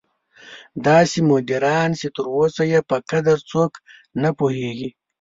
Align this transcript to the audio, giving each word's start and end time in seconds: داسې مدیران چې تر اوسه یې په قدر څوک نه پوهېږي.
داسې 0.87 1.17
مدیران 1.31 1.89
چې 1.99 2.07
تر 2.15 2.25
اوسه 2.37 2.63
یې 2.71 2.79
په 2.89 2.95
قدر 3.09 3.37
څوک 3.51 3.71
نه 4.21 4.29
پوهېږي. 4.37 4.89